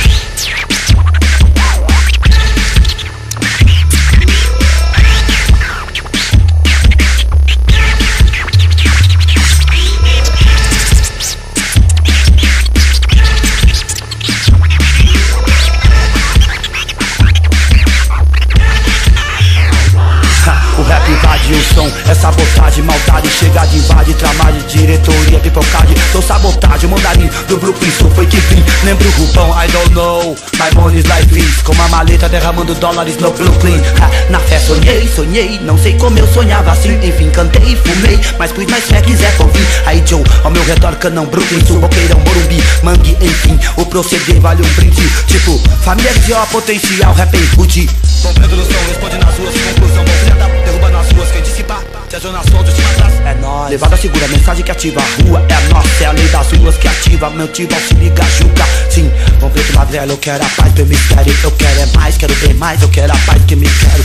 derramando 32.33 32.75
dólares 32.75 33.17
no 33.19 33.31
Brooklyn. 33.31 33.79
Ha, 34.01 34.11
Na 34.31 34.41
fé 34.41 34.59
sonhei, 34.59 35.07
sonhei, 35.07 35.61
não 35.61 35.77
sei 35.79 35.97
como 35.99 36.19
eu 36.19 36.27
sonhava 36.27 36.73
assim. 36.73 36.99
Enfim, 37.07 37.31
cantei, 37.31 37.77
fumei, 37.77 38.19
mas 38.39 38.51
pus 38.51 38.65
mais 38.67 38.85
fé, 38.85 39.01
quiser 39.03 39.37
convir 39.37 39.63
Aí 39.87 40.03
Joe, 40.07 40.23
ao 40.43 40.51
meu 40.51 40.65
redor 40.65 40.97
canão, 40.97 41.27
Brooklyn 41.27 41.65
Sul, 41.67 41.79
Boqueirão, 41.79 42.19
Morumbi 42.21 42.63
Mangue, 42.83 43.17
enfim, 43.21 43.59
o 43.77 43.85
proceder 43.87 44.41
vale 44.41 44.63
um 44.63 44.69
brinde. 44.75 45.03
Tipo, 45.27 45.59
família 45.83 46.13
de 46.15 46.33
ó, 46.33 46.45
potencial, 46.47 47.13
rap 47.13 47.35
em 47.37 47.61
hood 47.61 47.89
Bombando 48.23 48.57
no 48.57 48.65
som, 48.65 48.79
responde 48.89 49.19
nas 49.19 49.37
ruas, 49.37 49.55
conclusão, 49.55 50.05
bom 50.05 50.13
filha 50.13 50.35
da 50.37 50.49
p- 50.49 50.59
derruba 50.65 50.89
nas 50.91 51.11
ruas, 51.11 51.31
quem 51.33 51.43
dissipar, 51.43 51.83
se 52.09 52.17
a 52.17 52.19
zona 52.21 52.41
sul, 52.49 52.63
de 52.63 52.73
cima 52.73 52.89
atrás, 52.91 53.13
é 53.27 53.35
nóis. 53.41 53.71
Levada 53.71 53.97
segura, 53.97 54.29
mensagem 54.29 54.65
que 54.65 54.71
ativa 54.71 55.01
a 55.01 55.23
rua, 55.29 55.45
é 55.49 55.55
a 55.55 55.61
nossa, 55.75 56.05
é 56.05 56.07
a 56.07 56.13
lei 56.13 56.29
das 56.29 56.53
ruas 56.53 56.77
que 56.77 56.87
ativa, 56.89 57.31
meu 57.31 57.49
tio 57.49 57.69
auxilia, 57.75 58.13
juca. 58.39 58.65
Sim, 58.91 59.11
bom 59.41 59.51
preto 59.51 59.73
magrelo, 59.75 60.13
eu 60.13 60.19
quero 60.19 60.45
a 60.45 60.49
paz, 60.51 60.73
meu 60.75 60.87
mistério, 60.87 61.35
eu 61.43 61.51
quero 61.53 61.81
é 61.81 61.87
mais, 61.97 62.17
quero 62.23 62.37
bem 62.37 62.55
mais, 62.55 62.81
eu 62.81 62.89
quero 62.89 63.13
a 63.13 63.17
paz 63.27 63.45
que 63.47 63.57
me 63.57 63.67
quero. 63.67 64.05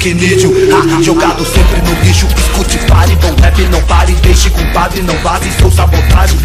Ah, 0.00 1.02
jogado 1.02 1.44
sempre 1.44 1.82
no 1.82 2.00
lixo. 2.04 2.24
Escute, 2.26 2.78
pare, 2.86 3.16
bom 3.16 3.34
rap, 3.42 3.60
não 3.64 3.82
pare 3.82 4.12
Deixe 4.22 4.48
compadre, 4.48 5.02
não 5.02 5.18
vaze, 5.18 5.50
sou 5.60 5.72
sabotagem 5.72 6.38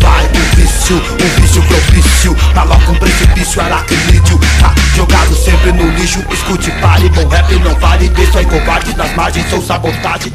Vai, 0.00 0.24
o 0.24 0.56
vício, 0.56 0.96
o 0.96 1.40
vício 1.40 1.62
propício 1.64 2.36
Maloca 2.54 2.90
um 2.90 2.94
precipício, 2.94 3.60
aracnídeo 3.60 4.40
ah, 4.64 4.74
Jogado 4.96 5.34
sempre 5.34 5.72
no 5.72 5.86
lixo. 5.98 6.24
Escute, 6.32 6.70
pare, 6.80 7.10
bom 7.10 7.28
rap, 7.28 7.54
não 7.56 7.74
pare 7.74 8.08
Deixe 8.08 8.38
aí 8.38 8.46
covarde 8.46 8.94
das 8.94 9.14
margens, 9.14 9.50
sou 9.50 9.62
sabotagem 9.62 10.32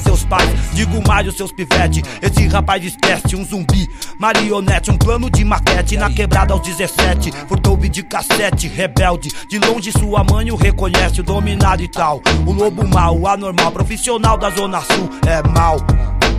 Seus 0.00 0.24
pais, 0.24 0.48
digo 0.72 1.02
mais 1.06 1.26
os 1.26 1.36
seus 1.36 1.52
pivete 1.52 2.02
Esse 2.20 2.46
rapaz 2.48 2.84
esquece 2.84 3.34
um 3.34 3.44
zumbi. 3.44 3.88
Marionete, 4.18 4.90
um 4.90 4.96
plano 4.96 5.30
de 5.30 5.44
maquete. 5.44 5.96
Na 5.96 6.10
quebrada 6.10 6.52
aos 6.52 6.62
17 6.62 7.32
Furtou 7.48 7.76
de 7.76 8.02
cassete, 8.02 8.68
rebelde 8.68 9.30
De 9.48 9.58
longe 9.58 9.92
sua 9.92 10.24
mãe 10.24 10.50
o 10.50 10.56
reconhece 10.56 11.20
O 11.20 11.24
dominado 11.24 11.82
e 11.82 11.88
tal. 11.88 12.20
O 12.46 12.52
lobo 12.52 12.86
mau, 12.86 13.18
o 13.18 13.26
anormal 13.26 13.72
Profissional 13.72 14.36
da 14.36 14.50
zona 14.50 14.80
sul, 14.80 15.08
é 15.26 15.42
mal. 15.48 15.78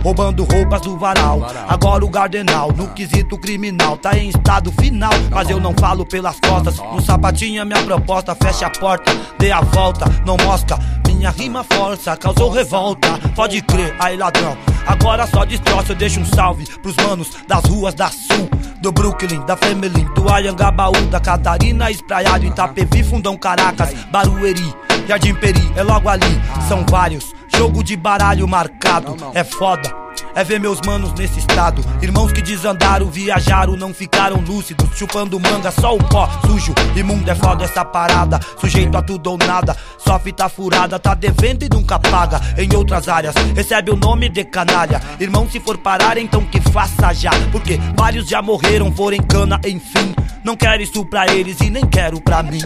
Roubando 0.02 0.44
roupas 0.44 0.80
do 0.82 0.96
varal. 0.96 1.40
Agora 1.68 2.04
o 2.04 2.08
gardenal, 2.08 2.72
no 2.72 2.88
quesito 2.88 3.36
criminal 3.36 3.96
Tá 3.96 4.16
em 4.16 4.28
estado 4.28 4.72
final, 4.72 5.10
mas 5.30 5.50
eu 5.50 5.60
não 5.60 5.74
falo 5.78 6.06
pelas 6.06 6.38
costas. 6.40 6.78
No 6.78 7.00
sapatinho 7.00 7.62
a 7.62 7.64
minha 7.64 7.82
proposta. 7.82 8.34
Fecha 8.34 8.66
a 8.66 8.70
porta, 8.70 9.10
dê 9.38 9.50
a 9.50 9.60
volta. 9.60 10.06
Não 10.24 10.36
mostra, 10.36 10.78
minha 11.18 11.30
rima 11.30 11.64
força 11.64 12.16
Causou 12.16 12.48
revolta, 12.48 13.18
pode 13.34 13.60
crer, 13.62 13.94
aí 13.98 14.16
ladrão. 14.16 14.56
Agora 14.86 15.26
só 15.26 15.44
destroça, 15.44 15.92
eu 15.92 15.96
deixo 15.96 16.20
um 16.20 16.24
salve 16.24 16.64
Pros 16.80 16.96
manos 16.96 17.30
das 17.46 17.64
ruas 17.64 17.94
da 17.94 18.08
sul 18.08 18.48
Do 18.80 18.90
Brooklyn, 18.90 19.44
da 19.44 19.56
Family, 19.56 20.04
do 20.14 20.32
Ayangabaú 20.32 20.94
Da 21.10 21.20
Catarina, 21.20 21.90
Espraiado, 21.90 22.46
Itapevi, 22.46 23.02
Fundão, 23.02 23.36
Caracas 23.36 23.92
Barueri, 24.10 24.74
Jardim 25.06 25.34
Peri, 25.34 25.72
é 25.76 25.82
logo 25.82 26.08
ali. 26.08 26.40
São 26.68 26.84
vários, 26.88 27.34
jogo 27.54 27.82
de 27.82 27.96
baralho 27.96 28.46
marcado 28.46 29.16
É 29.34 29.42
foda 29.44 30.07
é 30.34 30.44
ver 30.44 30.60
meus 30.60 30.80
manos 30.82 31.12
nesse 31.14 31.38
estado 31.38 31.82
Irmãos 32.00 32.32
que 32.32 32.42
desandaram, 32.42 33.10
viajaram, 33.10 33.76
não 33.76 33.92
ficaram 33.92 34.40
lúcidos 34.40 34.88
Chupando 34.96 35.38
manga, 35.40 35.70
só 35.70 35.94
o 35.94 35.98
pó 35.98 36.28
sujo 36.46 36.74
Imundo 36.96 37.30
é 37.30 37.34
foda 37.34 37.64
essa 37.64 37.84
parada 37.84 38.40
Sujeito 38.60 38.96
a 38.96 39.02
tudo 39.02 39.30
ou 39.30 39.38
nada 39.38 39.76
Só 39.98 40.18
fita 40.18 40.48
furada, 40.48 40.98
tá 40.98 41.14
devendo 41.14 41.64
e 41.64 41.68
nunca 41.68 41.98
paga 41.98 42.40
Em 42.56 42.74
outras 42.76 43.08
áreas, 43.08 43.34
recebe 43.54 43.90
o 43.90 43.96
nome 43.96 44.28
de 44.28 44.44
canalha 44.44 45.00
Irmão, 45.18 45.48
se 45.48 45.60
for 45.60 45.78
parar, 45.78 46.18
então 46.18 46.44
que 46.44 46.60
faça 46.60 47.12
já 47.12 47.30
Porque 47.50 47.78
vários 47.96 48.28
já 48.28 48.42
morreram, 48.42 48.92
foram 48.92 49.16
em 49.16 49.22
cana, 49.22 49.60
enfim 49.66 50.14
Não 50.44 50.56
quero 50.56 50.82
isso 50.82 51.04
pra 51.06 51.26
eles 51.26 51.60
e 51.60 51.70
nem 51.70 51.86
quero 51.86 52.20
pra 52.20 52.42
mim 52.42 52.60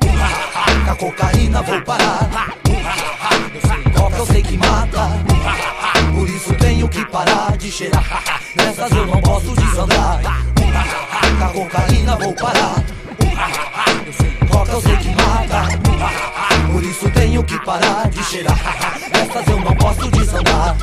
Com 0.00 0.90
a 0.90 0.96
cocaína 0.96 1.62
vou 1.62 1.80
parar 1.82 2.54
Coca 3.96 4.16
eu 4.16 4.26
sei 4.26 4.42
que 4.42 4.56
mata 4.56 5.33
cheirar 7.74 8.22
Nessas 8.54 8.92
eu 8.92 9.06
não 9.06 9.20
posso 9.20 9.52
desandar 9.56 10.20
Com 11.52 11.64
cocaína 11.64 12.16
vou 12.16 12.32
parar. 12.34 12.84
Coca 14.48 14.72
eu 14.72 14.80
sei 14.80 14.96
que 14.96 15.08
mata. 15.08 16.72
Por 16.72 16.82
isso 16.84 17.10
tenho 17.10 17.42
que 17.42 17.58
parar 17.64 18.08
de 18.10 18.22
cheirar. 18.22 18.56
Nessas 19.12 19.48
eu 19.48 19.60
não 19.60 19.74
posso 19.74 20.08
desandar 20.12 20.76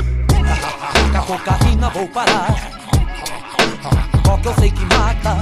Com 1.14 1.38
cocaína 1.38 1.90
vou 1.92 2.08
parar. 2.10 2.56
Coca 4.26 4.50
eu 4.50 4.56
sei 4.56 4.72
que 4.72 4.86
mata. 4.86 5.38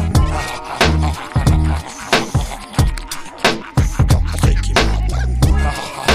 Coca 4.07 4.31
eu 4.33 4.39
sei 4.43 4.55
que 4.55 4.73
mata 4.73 5.27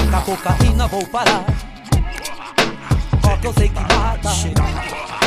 Com 0.09 0.15
a 0.15 0.21
cocaína 0.21 0.87
vou 0.87 1.05
parar. 1.07 1.45
Coca 3.21 3.47
eu 3.47 3.53
sei 3.53 3.67
que 3.67 3.81
mata 3.81 5.24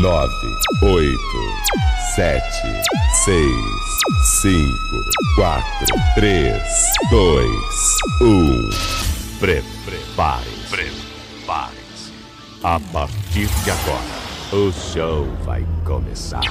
nove, 0.00 0.56
oito, 0.82 1.18
sete, 2.14 2.68
seis, 3.24 3.64
cinco, 4.40 5.04
quatro, 5.34 5.86
três, 6.14 6.62
dois, 7.10 7.96
um. 8.22 8.70
Prepare-se. 9.40 10.68
Prepare-se. 10.70 12.12
A 12.62 12.80
partir 12.92 13.48
de 13.64 13.70
agora, 13.70 14.18
o 14.52 14.72
show 14.72 15.26
vai 15.44 15.64
começar. 15.84 16.42